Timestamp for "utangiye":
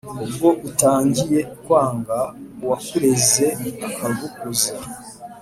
0.67-1.39